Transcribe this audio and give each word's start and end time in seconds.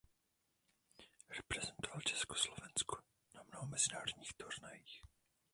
Reprezentoval 1.29 2.01
Československo 2.01 2.99
na 3.35 3.43
mnoha 3.43 3.65
mezinárodních 3.67 4.33
turnajích. 4.33 5.01